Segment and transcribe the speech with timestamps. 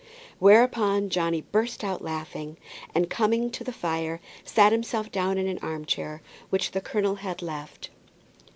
[0.39, 2.57] Whereupon Johnny burst out laughing,
[2.95, 6.81] and coming round to the fire, sat himself down in the arm chair which the
[6.81, 7.91] colonel had left.